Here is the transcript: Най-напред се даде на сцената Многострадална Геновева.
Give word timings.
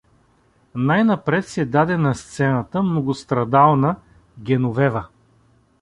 Най-напред 0.75 1.45
се 1.47 1.65
даде 1.65 1.97
на 1.97 2.15
сцената 2.15 2.83
Многострадална 2.83 3.95
Геновева. 4.39 5.07